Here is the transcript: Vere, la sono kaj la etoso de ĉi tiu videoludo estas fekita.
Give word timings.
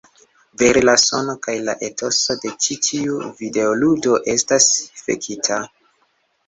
Vere, 0.61 0.81
la 0.89 0.95
sono 1.03 1.35
kaj 1.47 1.55
la 1.67 1.75
etoso 1.89 2.37
de 2.47 2.55
ĉi 2.65 2.79
tiu 2.89 3.21
videoludo 3.43 4.19
estas 4.37 4.69
fekita. 5.05 5.63